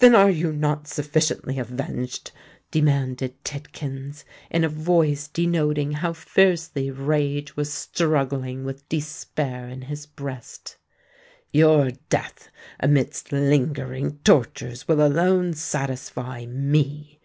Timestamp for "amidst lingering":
12.80-14.18